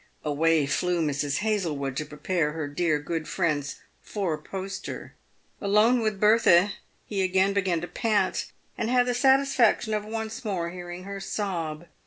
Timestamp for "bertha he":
6.19-7.21